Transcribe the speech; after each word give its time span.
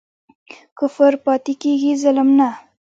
کفر 0.79 1.13
پاتی 1.23 1.53
کیږي 1.61 1.91
ظلم 2.03 2.29
نه 2.39 2.49